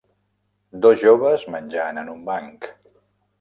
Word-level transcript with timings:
dos 0.85 0.97
joves 1.03 1.43
menjant 1.57 2.01
en 2.05 2.11
un 2.15 2.25
banc. 2.31 2.69